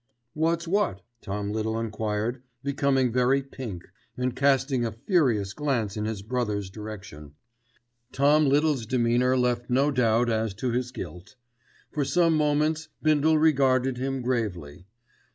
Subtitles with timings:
[0.33, 3.83] "What's what?" Tom Little enquired, becoming very pink,
[4.17, 7.35] and casting a furious glance in his brother's direction.
[8.11, 11.35] Tom Little's demeanour left no doubt as to his guilt.
[11.91, 14.87] For some moments Bindle regarded him gravely.